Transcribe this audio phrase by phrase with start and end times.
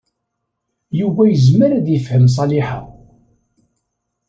[0.99, 2.79] Yuba yezmer ad yefhem Ṣaliḥa.